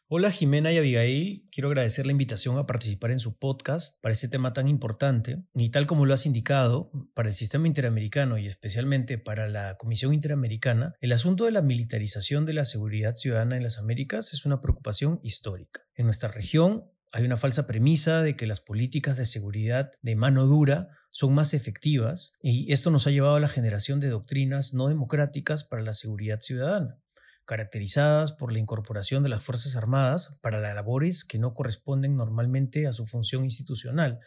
Hola 0.07 0.31
Jimena 0.31 0.71
y 0.71 0.77
Abigail, 0.77 1.49
quiero 1.51 1.69
agradecer 1.69 2.05
la 2.05 2.11
invitación 2.11 2.59
a 2.59 2.67
participar 2.67 3.09
en 3.09 3.19
su 3.19 3.39
podcast 3.39 3.99
para 4.03 4.13
este 4.13 4.27
tema 4.27 4.53
tan 4.53 4.67
importante. 4.67 5.43
Y 5.55 5.71
tal 5.71 5.87
como 5.87 6.05
lo 6.05 6.13
has 6.13 6.27
indicado, 6.27 6.91
para 7.15 7.29
el 7.29 7.33
sistema 7.33 7.65
interamericano 7.65 8.37
y 8.37 8.45
especialmente 8.45 9.17
para 9.17 9.47
la 9.47 9.77
Comisión 9.77 10.13
Interamericana, 10.13 10.93
el 11.01 11.11
asunto 11.11 11.45
de 11.45 11.51
la 11.53 11.63
militarización 11.63 12.45
de 12.45 12.53
la 12.53 12.65
seguridad 12.65 13.15
ciudadana 13.15 13.57
en 13.57 13.63
las 13.63 13.79
Américas 13.79 14.31
es 14.33 14.45
una 14.45 14.61
preocupación 14.61 15.19
histórica. 15.23 15.81
En 15.95 16.05
nuestra 16.05 16.29
región 16.29 16.83
hay 17.11 17.25
una 17.25 17.35
falsa 17.35 17.65
premisa 17.65 18.21
de 18.21 18.35
que 18.35 18.45
las 18.45 18.59
políticas 18.59 19.17
de 19.17 19.25
seguridad 19.25 19.89
de 20.03 20.15
mano 20.15 20.45
dura 20.45 20.89
son 21.09 21.33
más 21.33 21.55
efectivas 21.55 22.33
y 22.43 22.71
esto 22.71 22.91
nos 22.91 23.07
ha 23.07 23.11
llevado 23.11 23.37
a 23.37 23.39
la 23.39 23.47
generación 23.47 23.99
de 23.99 24.09
doctrinas 24.09 24.75
no 24.75 24.87
democráticas 24.87 25.63
para 25.63 25.81
la 25.81 25.93
seguridad 25.93 26.41
ciudadana 26.41 26.99
caracterizadas 27.45 28.31
por 28.31 28.51
la 28.51 28.59
incorporación 28.59 29.23
de 29.23 29.29
las 29.29 29.43
Fuerzas 29.43 29.75
Armadas 29.75 30.37
para 30.41 30.59
las 30.59 30.75
labores 30.75 31.25
que 31.25 31.39
no 31.39 31.53
corresponden 31.53 32.15
normalmente 32.15 32.87
a 32.87 32.91
su 32.91 33.05
función 33.05 33.43
institucional, 33.43 34.19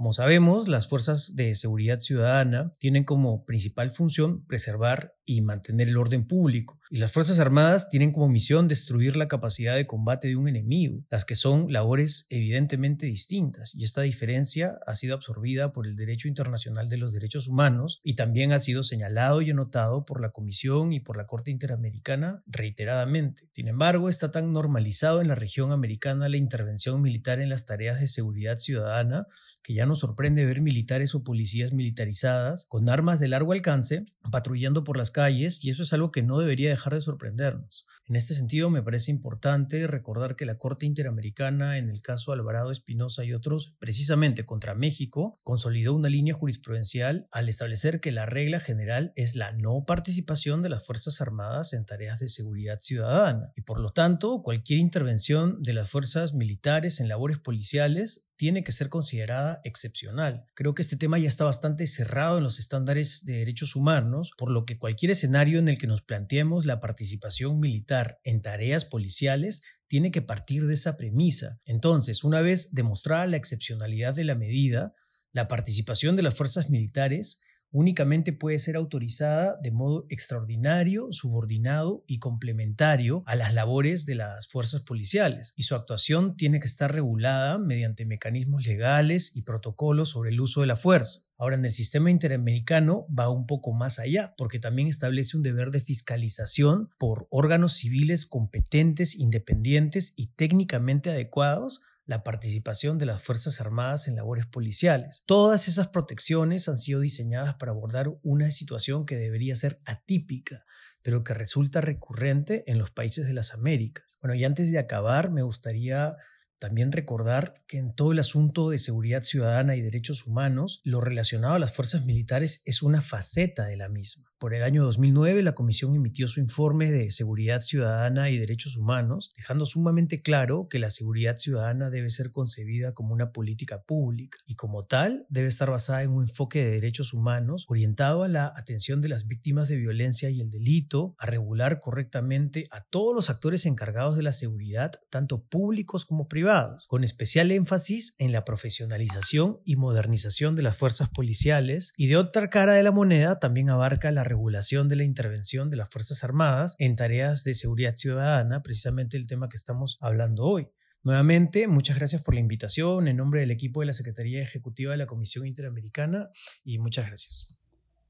como 0.00 0.14
sabemos, 0.14 0.66
las 0.66 0.88
fuerzas 0.88 1.36
de 1.36 1.54
seguridad 1.54 1.98
ciudadana 1.98 2.74
tienen 2.78 3.04
como 3.04 3.44
principal 3.44 3.90
función 3.90 4.46
preservar 4.46 5.14
y 5.32 5.42
mantener 5.42 5.88
el 5.88 5.96
orden 5.96 6.26
público, 6.26 6.76
y 6.90 6.98
las 6.98 7.12
Fuerzas 7.12 7.38
Armadas 7.38 7.88
tienen 7.88 8.10
como 8.10 8.28
misión 8.28 8.66
destruir 8.66 9.16
la 9.16 9.28
capacidad 9.28 9.76
de 9.76 9.86
combate 9.86 10.26
de 10.26 10.34
un 10.34 10.48
enemigo, 10.48 11.04
las 11.08 11.24
que 11.24 11.36
son 11.36 11.72
labores 11.72 12.26
evidentemente 12.30 13.06
distintas, 13.06 13.72
y 13.76 13.84
esta 13.84 14.02
diferencia 14.02 14.80
ha 14.86 14.96
sido 14.96 15.14
absorbida 15.14 15.72
por 15.72 15.86
el 15.86 15.94
derecho 15.94 16.26
internacional 16.26 16.88
de 16.88 16.96
los 16.96 17.12
derechos 17.12 17.46
humanos 17.46 18.00
y 18.02 18.14
también 18.14 18.52
ha 18.52 18.58
sido 18.58 18.82
señalado 18.82 19.40
y 19.40 19.50
anotado 19.50 20.04
por 20.04 20.20
la 20.20 20.30
Comisión 20.30 20.92
y 20.92 20.98
por 20.98 21.16
la 21.16 21.26
Corte 21.26 21.52
Interamericana 21.52 22.42
reiteradamente. 22.46 23.48
Sin 23.52 23.68
embargo, 23.68 24.08
está 24.08 24.32
tan 24.32 24.52
normalizado 24.52 25.20
en 25.20 25.28
la 25.28 25.36
región 25.36 25.70
americana 25.70 26.28
la 26.28 26.38
intervención 26.38 27.00
militar 27.02 27.40
en 27.40 27.50
las 27.50 27.66
tareas 27.66 28.00
de 28.00 28.08
seguridad 28.08 28.56
ciudadana 28.56 29.28
que 29.62 29.74
ya 29.74 29.86
nos 29.86 30.00
sorprende 30.00 30.46
ver 30.46 30.60
militares 30.60 31.14
o 31.14 31.22
policías 31.22 31.72
militarizadas 31.72 32.66
con 32.68 32.88
armas 32.88 33.20
de 33.20 33.28
largo 33.28 33.52
alcance 33.52 34.06
patrullando 34.30 34.84
por 34.84 34.96
las 34.96 35.10
y 35.28 35.70
eso 35.70 35.82
es 35.82 35.92
algo 35.92 36.12
que 36.12 36.22
no 36.22 36.38
debería 36.38 36.70
dejar 36.70 36.94
de 36.94 37.00
sorprendernos. 37.00 37.86
En 38.06 38.16
este 38.16 38.34
sentido, 38.34 38.70
me 38.70 38.82
parece 38.82 39.10
importante 39.10 39.86
recordar 39.86 40.36
que 40.36 40.46
la 40.46 40.56
Corte 40.56 40.86
Interamericana, 40.86 41.78
en 41.78 41.90
el 41.90 42.00
caso 42.00 42.32
Alvarado 42.32 42.70
Espinosa 42.70 43.24
y 43.24 43.34
otros, 43.34 43.74
precisamente 43.78 44.46
contra 44.46 44.74
México, 44.74 45.36
consolidó 45.44 45.94
una 45.94 46.08
línea 46.08 46.34
jurisprudencial 46.34 47.28
al 47.30 47.48
establecer 47.48 48.00
que 48.00 48.12
la 48.12 48.24
regla 48.24 48.60
general 48.60 49.12
es 49.16 49.36
la 49.36 49.52
no 49.52 49.84
participación 49.86 50.62
de 50.62 50.70
las 50.70 50.86
Fuerzas 50.86 51.20
Armadas 51.20 51.72
en 51.72 51.84
tareas 51.84 52.20
de 52.20 52.28
seguridad 52.28 52.78
ciudadana 52.80 53.52
y 53.56 53.62
por 53.62 53.80
lo 53.80 53.90
tanto 53.90 54.42
cualquier 54.42 54.78
intervención 54.78 55.62
de 55.62 55.72
las 55.72 55.90
fuerzas 55.90 56.34
militares 56.34 57.00
en 57.00 57.08
labores 57.08 57.38
policiales 57.38 58.29
tiene 58.40 58.64
que 58.64 58.72
ser 58.72 58.88
considerada 58.88 59.60
excepcional. 59.64 60.46
Creo 60.54 60.74
que 60.74 60.80
este 60.80 60.96
tema 60.96 61.18
ya 61.18 61.28
está 61.28 61.44
bastante 61.44 61.86
cerrado 61.86 62.38
en 62.38 62.42
los 62.42 62.58
estándares 62.58 63.26
de 63.26 63.34
derechos 63.34 63.76
humanos, 63.76 64.32
por 64.38 64.50
lo 64.50 64.64
que 64.64 64.78
cualquier 64.78 65.10
escenario 65.10 65.58
en 65.58 65.68
el 65.68 65.76
que 65.76 65.86
nos 65.86 66.00
planteemos 66.00 66.64
la 66.64 66.80
participación 66.80 67.60
militar 67.60 68.18
en 68.24 68.40
tareas 68.40 68.86
policiales 68.86 69.62
tiene 69.88 70.10
que 70.10 70.22
partir 70.22 70.66
de 70.66 70.72
esa 70.72 70.96
premisa. 70.96 71.60
Entonces, 71.66 72.24
una 72.24 72.40
vez 72.40 72.72
demostrada 72.72 73.26
la 73.26 73.36
excepcionalidad 73.36 74.14
de 74.14 74.24
la 74.24 74.36
medida, 74.36 74.94
la 75.32 75.46
participación 75.46 76.16
de 76.16 76.22
las 76.22 76.34
fuerzas 76.34 76.70
militares 76.70 77.42
únicamente 77.72 78.32
puede 78.32 78.58
ser 78.58 78.76
autorizada 78.76 79.56
de 79.62 79.70
modo 79.70 80.06
extraordinario, 80.08 81.08
subordinado 81.12 82.04
y 82.06 82.18
complementario 82.18 83.22
a 83.26 83.36
las 83.36 83.54
labores 83.54 84.06
de 84.06 84.16
las 84.16 84.48
fuerzas 84.48 84.82
policiales, 84.82 85.52
y 85.56 85.62
su 85.62 85.74
actuación 85.74 86.36
tiene 86.36 86.60
que 86.60 86.66
estar 86.66 86.92
regulada 86.92 87.58
mediante 87.58 88.06
mecanismos 88.06 88.66
legales 88.66 89.36
y 89.36 89.42
protocolos 89.42 90.10
sobre 90.10 90.30
el 90.30 90.40
uso 90.40 90.62
de 90.62 90.66
la 90.66 90.76
fuerza. 90.76 91.20
Ahora, 91.38 91.56
en 91.56 91.64
el 91.64 91.70
sistema 91.70 92.10
interamericano 92.10 93.06
va 93.18 93.30
un 93.30 93.46
poco 93.46 93.72
más 93.72 93.98
allá, 93.98 94.34
porque 94.36 94.58
también 94.58 94.88
establece 94.88 95.38
un 95.38 95.42
deber 95.42 95.70
de 95.70 95.80
fiscalización 95.80 96.90
por 96.98 97.26
órganos 97.30 97.72
civiles 97.74 98.26
competentes, 98.26 99.16
independientes 99.16 100.12
y 100.16 100.28
técnicamente 100.34 101.08
adecuados 101.08 101.80
la 102.10 102.24
participación 102.24 102.98
de 102.98 103.06
las 103.06 103.22
Fuerzas 103.22 103.60
Armadas 103.60 104.08
en 104.08 104.16
labores 104.16 104.44
policiales. 104.44 105.22
Todas 105.26 105.68
esas 105.68 105.86
protecciones 105.86 106.68
han 106.68 106.76
sido 106.76 106.98
diseñadas 106.98 107.54
para 107.54 107.70
abordar 107.70 108.10
una 108.24 108.50
situación 108.50 109.06
que 109.06 109.14
debería 109.14 109.54
ser 109.54 109.78
atípica, 109.84 110.58
pero 111.02 111.22
que 111.22 111.34
resulta 111.34 111.80
recurrente 111.80 112.64
en 112.66 112.78
los 112.78 112.90
países 112.90 113.28
de 113.28 113.32
las 113.32 113.54
Américas. 113.54 114.18
Bueno, 114.20 114.34
y 114.34 114.44
antes 114.44 114.72
de 114.72 114.80
acabar, 114.80 115.30
me 115.30 115.42
gustaría 115.42 116.16
también 116.58 116.90
recordar 116.90 117.62
que 117.68 117.78
en 117.78 117.94
todo 117.94 118.10
el 118.10 118.18
asunto 118.18 118.70
de 118.70 118.78
seguridad 118.78 119.22
ciudadana 119.22 119.76
y 119.76 119.80
derechos 119.80 120.26
humanos, 120.26 120.80
lo 120.82 121.00
relacionado 121.00 121.54
a 121.54 121.60
las 121.60 121.72
fuerzas 121.72 122.06
militares 122.06 122.62
es 122.64 122.82
una 122.82 123.00
faceta 123.02 123.66
de 123.66 123.76
la 123.76 123.88
misma. 123.88 124.29
Por 124.40 124.54
el 124.54 124.62
año 124.62 124.84
2009, 124.84 125.42
la 125.42 125.54
Comisión 125.54 125.94
emitió 125.94 126.26
su 126.26 126.40
informe 126.40 126.90
de 126.90 127.10
Seguridad 127.10 127.60
Ciudadana 127.60 128.30
y 128.30 128.38
Derechos 128.38 128.74
Humanos, 128.74 129.34
dejando 129.36 129.66
sumamente 129.66 130.22
claro 130.22 130.66
que 130.70 130.78
la 130.78 130.88
seguridad 130.88 131.36
ciudadana 131.36 131.90
debe 131.90 132.08
ser 132.08 132.32
concebida 132.32 132.94
como 132.94 133.12
una 133.12 133.32
política 133.32 133.82
pública 133.82 134.38
y 134.46 134.54
como 134.54 134.86
tal 134.86 135.26
debe 135.28 135.46
estar 135.46 135.70
basada 135.70 136.04
en 136.04 136.12
un 136.12 136.22
enfoque 136.22 136.64
de 136.64 136.70
derechos 136.70 137.12
humanos 137.12 137.66
orientado 137.68 138.22
a 138.22 138.28
la 138.28 138.50
atención 138.56 139.02
de 139.02 139.10
las 139.10 139.26
víctimas 139.26 139.68
de 139.68 139.76
violencia 139.76 140.30
y 140.30 140.40
el 140.40 140.48
delito, 140.48 141.14
a 141.18 141.26
regular 141.26 141.78
correctamente 141.78 142.66
a 142.70 142.80
todos 142.80 143.14
los 143.14 143.28
actores 143.28 143.66
encargados 143.66 144.16
de 144.16 144.22
la 144.22 144.32
seguridad, 144.32 144.92
tanto 145.10 145.44
públicos 145.44 146.06
como 146.06 146.28
privados, 146.28 146.86
con 146.86 147.04
especial 147.04 147.50
énfasis 147.50 148.14
en 148.16 148.32
la 148.32 148.46
profesionalización 148.46 149.60
y 149.66 149.76
modernización 149.76 150.56
de 150.56 150.62
las 150.62 150.78
fuerzas 150.78 151.10
policiales 151.10 151.92
y 151.98 152.06
de 152.06 152.16
otra 152.16 152.48
cara 152.48 152.72
de 152.72 152.82
la 152.82 152.90
moneda 152.90 153.38
también 153.38 153.68
abarca 153.68 154.10
la 154.10 154.29
regulación 154.30 154.86
de 154.86 154.94
la 154.94 155.04
intervención 155.04 155.70
de 155.70 155.76
las 155.76 155.90
Fuerzas 155.90 156.22
Armadas 156.22 156.76
en 156.78 156.94
tareas 156.94 157.42
de 157.42 157.52
seguridad 157.54 157.96
ciudadana, 157.96 158.62
precisamente 158.62 159.16
el 159.16 159.26
tema 159.26 159.48
que 159.48 159.56
estamos 159.56 159.98
hablando 160.00 160.44
hoy. 160.44 160.68
Nuevamente, 161.02 161.66
muchas 161.66 161.96
gracias 161.96 162.22
por 162.22 162.34
la 162.34 162.40
invitación 162.40 163.08
en 163.08 163.16
nombre 163.16 163.40
del 163.40 163.50
equipo 163.50 163.80
de 163.80 163.86
la 163.86 163.92
Secretaría 163.92 164.40
Ejecutiva 164.40 164.92
de 164.92 164.98
la 164.98 165.06
Comisión 165.06 165.46
Interamericana 165.46 166.30
y 166.62 166.78
muchas 166.78 167.06
gracias. 167.06 167.58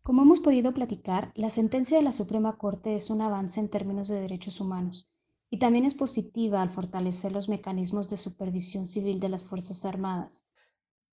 Como 0.03 0.23
hemos 0.23 0.41
podido 0.41 0.75
platicar, 0.75 1.33
la 1.37 1.49
sentencia 1.49 1.97
de 1.97 2.03
la 2.03 2.13
Suprema 2.13 2.59
Corte 2.59 2.97
es 2.97 3.09
un 3.09 3.23
avance 3.23 3.59
en 3.59 3.71
términos 3.71 4.09
de 4.09 4.21
derechos 4.21 4.61
humanos 4.61 5.11
y 5.49 5.59
también 5.59 5.87
es 5.87 5.95
positiva 5.95 6.61
al 6.61 6.71
fortalecer 6.71 7.33
los 7.33 7.49
mecanismos 7.49 8.11
de 8.11 8.19
supervisión 8.19 8.87
civil 8.87 9.21
de 9.21 9.31
las 9.31 9.45
Fuerzas 9.45 9.87
Armadas. 9.87 10.45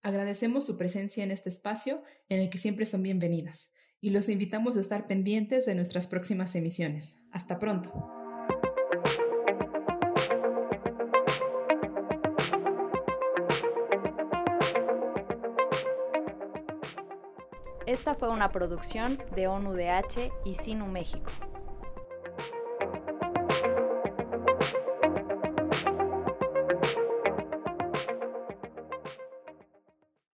Agradecemos 0.02 0.66
su 0.66 0.78
presencia 0.78 1.24
en 1.24 1.32
este 1.32 1.50
espacio 1.50 2.04
en 2.28 2.42
el 2.42 2.50
que 2.50 2.58
siempre 2.58 2.86
son 2.86 3.04
bienvenidas 3.04 3.72
y 4.02 4.12
los 4.12 4.30
invitamos 4.30 4.78
a 4.78 4.80
estar 4.80 5.08
pendientes 5.08 5.66
de 5.66 5.76
nuestras 5.76 6.08
próximas 6.08 6.56
emisiones. 6.56 7.26
Hasta 7.32 7.60
pronto. 7.60 7.92
Esta 17.86 18.16
fue 18.16 18.30
una 18.30 18.52
producción 18.52 19.18
de 19.34 19.48
ONUDH 19.48 20.32
y 20.44 20.56
Sinu 20.56 20.88
México. 20.88 21.32